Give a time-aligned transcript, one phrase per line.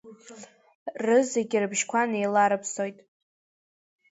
[1.05, 2.97] Рызегь рыбжьқәа неиларыԥсоит…